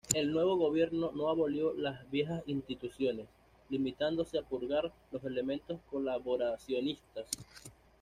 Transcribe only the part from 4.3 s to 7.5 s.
a purgar los elementos colaboracionistas.